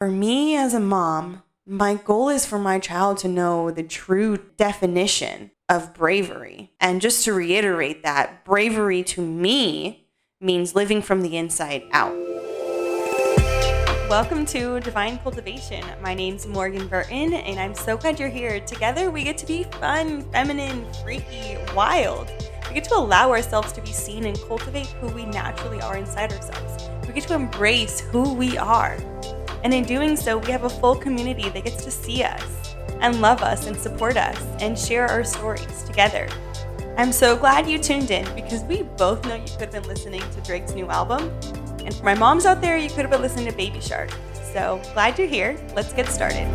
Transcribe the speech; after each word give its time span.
For 0.00 0.08
me 0.08 0.56
as 0.56 0.72
a 0.72 0.80
mom, 0.80 1.42
my 1.66 1.94
goal 1.94 2.30
is 2.30 2.46
for 2.46 2.58
my 2.58 2.78
child 2.78 3.18
to 3.18 3.28
know 3.28 3.70
the 3.70 3.82
true 3.82 4.38
definition 4.56 5.50
of 5.68 5.92
bravery. 5.92 6.72
And 6.80 7.02
just 7.02 7.22
to 7.26 7.34
reiterate 7.34 8.02
that, 8.02 8.42
bravery 8.42 9.02
to 9.02 9.20
me 9.20 10.06
means 10.40 10.74
living 10.74 11.02
from 11.02 11.20
the 11.20 11.36
inside 11.36 11.82
out. 11.92 12.16
Welcome 14.08 14.46
to 14.46 14.80
Divine 14.80 15.18
Cultivation. 15.18 15.84
My 16.00 16.14
name's 16.14 16.46
Morgan 16.46 16.88
Burton, 16.88 17.34
and 17.34 17.60
I'm 17.60 17.74
so 17.74 17.98
glad 17.98 18.18
you're 18.18 18.30
here. 18.30 18.58
Together, 18.60 19.10
we 19.10 19.22
get 19.22 19.36
to 19.36 19.46
be 19.46 19.64
fun, 19.64 20.22
feminine, 20.32 20.90
freaky, 21.04 21.58
wild. 21.76 22.32
We 22.68 22.74
get 22.76 22.84
to 22.84 22.96
allow 22.96 23.28
ourselves 23.28 23.70
to 23.74 23.82
be 23.82 23.92
seen 23.92 24.24
and 24.24 24.40
cultivate 24.48 24.86
who 24.86 25.08
we 25.08 25.26
naturally 25.26 25.82
are 25.82 25.98
inside 25.98 26.32
ourselves. 26.32 26.88
We 27.06 27.12
get 27.12 27.24
to 27.24 27.34
embrace 27.34 28.00
who 28.00 28.32
we 28.32 28.56
are. 28.56 28.96
And 29.62 29.74
in 29.74 29.84
doing 29.84 30.16
so, 30.16 30.38
we 30.38 30.50
have 30.50 30.64
a 30.64 30.70
full 30.70 30.96
community 30.96 31.48
that 31.50 31.64
gets 31.64 31.84
to 31.84 31.90
see 31.90 32.22
us 32.22 32.74
and 33.00 33.20
love 33.20 33.42
us 33.42 33.66
and 33.66 33.76
support 33.76 34.16
us 34.16 34.38
and 34.60 34.78
share 34.78 35.06
our 35.06 35.24
stories 35.24 35.82
together. 35.84 36.28
I'm 36.96 37.12
so 37.12 37.36
glad 37.36 37.68
you 37.68 37.78
tuned 37.78 38.10
in 38.10 38.24
because 38.34 38.62
we 38.64 38.82
both 38.82 39.24
know 39.24 39.34
you 39.34 39.44
could 39.44 39.60
have 39.60 39.72
been 39.72 39.88
listening 39.88 40.22
to 40.32 40.40
Drake's 40.42 40.72
new 40.72 40.88
album. 40.88 41.30
And 41.84 41.94
for 41.94 42.04
my 42.04 42.14
moms 42.14 42.46
out 42.46 42.60
there, 42.60 42.76
you 42.76 42.88
could 42.88 43.00
have 43.00 43.10
been 43.10 43.22
listening 43.22 43.46
to 43.46 43.56
Baby 43.56 43.80
Shark. 43.80 44.10
So 44.52 44.80
glad 44.92 45.18
you're 45.18 45.28
here. 45.28 45.58
Let's 45.74 45.92
get 45.92 46.08
started. 46.08 46.52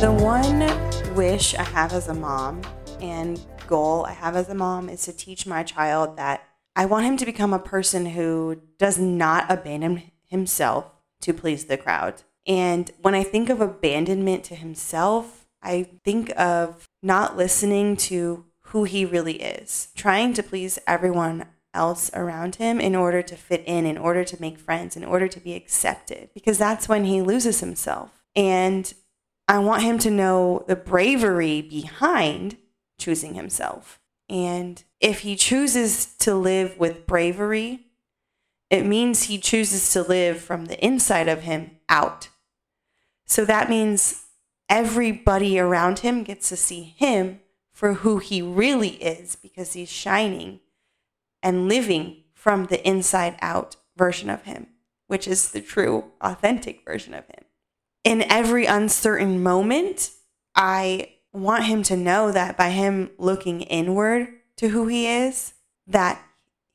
The 0.00 0.12
one 0.20 1.14
wish 1.14 1.54
I 1.54 1.62
have 1.62 1.92
as 1.92 2.08
a 2.08 2.14
mom 2.14 2.62
and 3.00 3.40
goal 3.66 4.04
I 4.04 4.12
have 4.12 4.36
as 4.36 4.48
a 4.48 4.54
mom 4.54 4.88
is 4.88 5.02
to 5.02 5.12
teach 5.12 5.46
my 5.46 5.62
child 5.62 6.16
that 6.16 6.42
I 6.76 6.86
want 6.86 7.06
him 7.06 7.16
to 7.18 7.26
become 7.26 7.52
a 7.52 7.58
person 7.58 8.06
who 8.06 8.60
does 8.78 8.98
not 8.98 9.50
abandon 9.50 10.10
himself 10.26 10.86
to 11.20 11.32
please 11.32 11.66
the 11.66 11.76
crowd. 11.76 12.22
And 12.46 12.90
when 13.00 13.14
I 13.14 13.22
think 13.22 13.48
of 13.48 13.60
abandonment 13.60 14.44
to 14.44 14.54
himself, 14.54 15.46
I 15.62 15.88
think 16.04 16.32
of 16.38 16.88
not 17.02 17.36
listening 17.36 17.96
to 17.96 18.44
who 18.68 18.84
he 18.84 19.04
really 19.04 19.40
is, 19.40 19.88
trying 19.94 20.34
to 20.34 20.42
please 20.42 20.78
everyone 20.86 21.46
else 21.72 22.10
around 22.12 22.56
him 22.56 22.80
in 22.80 22.94
order 22.94 23.22
to 23.22 23.36
fit 23.36 23.62
in, 23.66 23.86
in 23.86 23.96
order 23.96 24.24
to 24.24 24.40
make 24.40 24.58
friends, 24.58 24.96
in 24.96 25.04
order 25.04 25.28
to 25.28 25.40
be 25.40 25.54
accepted, 25.54 26.30
because 26.34 26.58
that's 26.58 26.88
when 26.88 27.04
he 27.04 27.22
loses 27.22 27.60
himself. 27.60 28.10
And 28.36 28.92
I 29.48 29.58
want 29.58 29.82
him 29.82 29.98
to 30.00 30.10
know 30.10 30.64
the 30.66 30.76
bravery 30.76 31.62
behind 31.62 32.56
choosing 32.98 33.34
himself. 33.34 34.00
And 34.28 34.82
if 35.00 35.20
he 35.20 35.36
chooses 35.36 36.14
to 36.16 36.34
live 36.34 36.78
with 36.78 37.06
bravery, 37.06 37.80
it 38.70 38.84
means 38.84 39.24
he 39.24 39.38
chooses 39.38 39.92
to 39.92 40.02
live 40.02 40.40
from 40.40 40.66
the 40.66 40.82
inside 40.84 41.28
of 41.28 41.42
him 41.42 41.72
out. 41.88 42.28
So 43.26 43.44
that 43.44 43.70
means 43.70 44.24
everybody 44.68 45.58
around 45.58 46.00
him 46.00 46.22
gets 46.22 46.48
to 46.48 46.56
see 46.56 46.82
him 46.82 47.40
for 47.72 47.94
who 47.94 48.18
he 48.18 48.40
really 48.40 48.90
is 49.02 49.36
because 49.36 49.72
he's 49.74 49.90
shining 49.90 50.60
and 51.42 51.68
living 51.68 52.24
from 52.32 52.66
the 52.66 52.86
inside 52.86 53.36
out 53.42 53.76
version 53.96 54.30
of 54.30 54.44
him, 54.44 54.68
which 55.06 55.28
is 55.28 55.50
the 55.50 55.60
true, 55.60 56.04
authentic 56.20 56.84
version 56.84 57.14
of 57.14 57.26
him. 57.26 57.44
In 58.04 58.22
every 58.30 58.66
uncertain 58.66 59.42
moment, 59.42 60.10
I 60.54 61.13
want 61.34 61.64
him 61.64 61.82
to 61.84 61.96
know 61.96 62.30
that 62.32 62.56
by 62.56 62.70
him 62.70 63.10
looking 63.18 63.62
inward 63.62 64.28
to 64.56 64.68
who 64.68 64.86
he 64.86 65.06
is, 65.06 65.54
that 65.86 66.22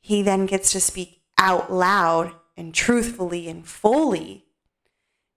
he 0.00 0.20
then 0.20 0.46
gets 0.46 0.72
to 0.72 0.80
speak 0.80 1.22
out 1.38 1.72
loud 1.72 2.32
and 2.56 2.74
truthfully 2.74 3.48
and 3.48 3.66
fully 3.66 4.44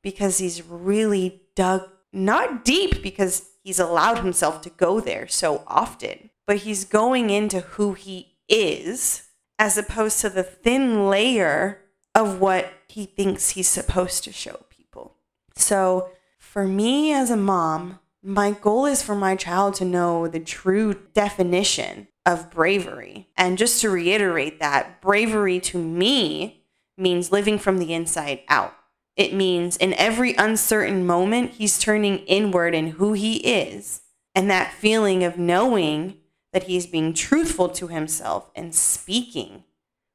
because 0.01 0.39
he's 0.39 0.63
really 0.63 1.43
dug 1.55 1.87
not 2.11 2.65
deep 2.65 3.01
because 3.01 3.51
he's 3.63 3.79
allowed 3.79 4.19
himself 4.19 4.61
to 4.61 4.69
go 4.71 4.99
there 4.99 5.27
so 5.27 5.63
often, 5.67 6.29
but 6.45 6.57
he's 6.57 6.83
going 6.83 7.29
into 7.29 7.61
who 7.61 7.93
he 7.93 8.33
is 8.49 9.29
as 9.57 9.77
opposed 9.77 10.19
to 10.19 10.29
the 10.29 10.43
thin 10.43 11.07
layer 11.07 11.79
of 12.13 12.41
what 12.41 12.73
he 12.87 13.05
thinks 13.05 13.51
he's 13.51 13.67
supposed 13.67 14.23
to 14.23 14.33
show 14.33 14.65
people. 14.69 15.15
So, 15.55 16.09
for 16.37 16.67
me 16.67 17.13
as 17.13 17.29
a 17.29 17.37
mom, 17.37 17.99
my 18.23 18.51
goal 18.51 18.85
is 18.85 19.01
for 19.01 19.15
my 19.15 19.35
child 19.35 19.73
to 19.75 19.85
know 19.85 20.27
the 20.27 20.39
true 20.39 20.93
definition 21.13 22.07
of 22.25 22.51
bravery. 22.51 23.27
And 23.35 23.57
just 23.57 23.81
to 23.81 23.89
reiterate 23.89 24.59
that, 24.59 25.01
bravery 25.01 25.59
to 25.61 25.79
me 25.79 26.63
means 26.97 27.31
living 27.31 27.57
from 27.57 27.79
the 27.79 27.93
inside 27.93 28.41
out. 28.47 28.75
It 29.15 29.33
means 29.33 29.75
in 29.75 29.93
every 29.95 30.35
uncertain 30.35 31.05
moment, 31.05 31.51
he's 31.51 31.79
turning 31.79 32.19
inward 32.19 32.73
in 32.73 32.91
who 32.91 33.13
he 33.13 33.37
is. 33.37 34.01
And 34.33 34.49
that 34.49 34.73
feeling 34.73 35.23
of 35.23 35.37
knowing 35.37 36.17
that 36.53 36.63
he's 36.63 36.87
being 36.87 37.13
truthful 37.13 37.69
to 37.69 37.87
himself 37.87 38.49
and 38.55 38.73
speaking 38.73 39.63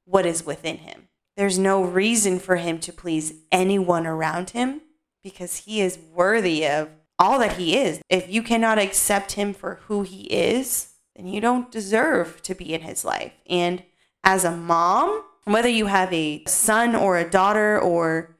what 0.05 0.27
is 0.27 0.47
within 0.47 0.79
him. 0.79 1.09
There's 1.37 1.59
no 1.59 1.83
reason 1.83 2.39
for 2.39 2.57
him 2.57 2.79
to 2.81 2.93
please 2.93 3.35
anyone 3.53 4.07
around 4.07 4.51
him 4.51 4.81
because 5.23 5.59
he 5.59 5.81
is 5.81 5.99
worthy 6.15 6.67
of 6.67 6.89
all 7.19 7.39
that 7.39 7.57
he 7.57 7.77
is. 7.77 8.01
If 8.09 8.29
you 8.29 8.43
cannot 8.43 8.79
accept 8.79 9.33
him 9.33 9.53
for 9.55 9.81
who 9.87 10.03
he 10.03 10.23
is, 10.25 10.93
then 11.15 11.27
you 11.27 11.41
don't 11.41 11.71
deserve 11.71 12.43
to 12.43 12.55
be 12.55 12.75
in 12.75 12.83
his 12.83 13.05
life. 13.05 13.33
And 13.49 13.83
as 14.23 14.45
a 14.45 14.57
mom, 14.57 15.23
whether 15.45 15.69
you 15.69 15.87
have 15.87 16.13
a 16.13 16.45
son 16.47 16.95
or 16.95 17.17
a 17.17 17.29
daughter 17.29 17.81
or 17.81 18.37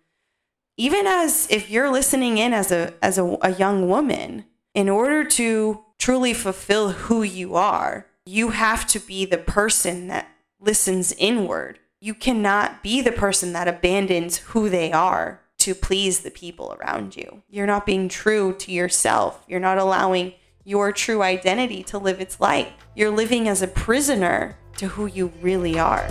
even 0.77 1.07
as 1.07 1.47
if 1.51 1.71
you're 1.71 1.91
listening 1.91 2.39
in 2.39 2.53
as 2.53 2.71
a 2.71 2.93
as 3.03 3.17
a, 3.19 3.39
a 3.43 3.55
young 3.55 3.89
woman 3.89 4.45
in 4.75 4.89
order 4.89 5.25
to 5.25 5.83
truly 5.99 6.35
fulfill 6.35 6.91
who 6.91 7.23
you 7.23 7.55
are 7.55 8.07
you 8.27 8.51
have 8.51 8.87
to 8.87 8.99
be 8.99 9.25
the 9.25 9.39
person 9.39 10.09
that 10.09 10.29
listens 10.61 11.13
inward 11.13 11.79
you 12.01 12.13
cannot 12.13 12.83
be 12.83 13.01
the 13.01 13.13
person 13.13 13.53
that 13.53 13.69
abandons 13.69 14.39
who 14.39 14.69
they 14.69 14.93
are 14.93 15.41
to 15.67 15.75
please 15.75 16.21
the 16.21 16.31
people 16.31 16.77
around 16.79 17.17
you. 17.17 17.43
You're 17.51 17.67
not 17.67 17.87
being 17.87 18.09
true 18.09 18.55
to 18.61 18.71
yourself. 18.71 19.45
You're 19.49 19.59
not 19.59 19.79
allowing 19.79 20.35
your 20.63 20.93
true 20.93 21.23
identity 21.23 21.83
to 21.83 21.99
live 21.99 22.21
its 22.21 22.39
life. 22.39 22.73
you're 22.95 23.11
living 23.11 23.49
as 23.49 23.63
a 23.63 23.67
prisoner 23.67 24.57
to 24.77 24.87
who 24.87 25.07
you 25.07 25.33
really 25.43 25.77
are 25.77 26.07